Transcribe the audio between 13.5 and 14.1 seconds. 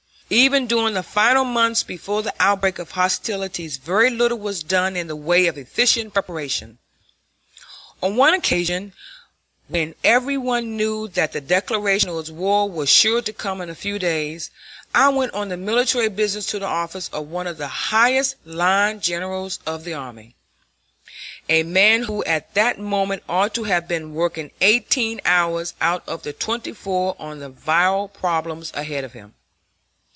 in a few